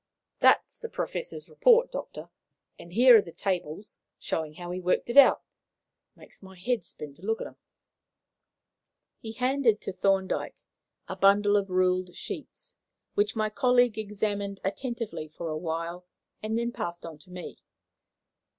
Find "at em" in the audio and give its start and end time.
7.39-7.57